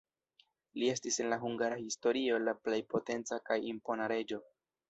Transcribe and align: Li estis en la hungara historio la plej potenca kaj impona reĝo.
Li 0.83 0.87
estis 0.93 1.19
en 1.25 1.29
la 1.33 1.37
hungara 1.43 1.77
historio 1.83 2.41
la 2.47 2.57
plej 2.65 2.83
potenca 2.95 3.41
kaj 3.51 3.63
impona 3.75 4.13
reĝo. 4.15 4.43